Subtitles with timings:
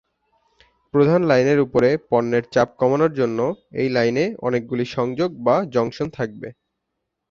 [0.93, 3.39] প্রধান লাইনের উপরে পণ্যের চাপ কমানোর জন্য,
[3.73, 6.47] এই লাইনে অনেকগুলি সংযোগ বা জংশন থাকবে।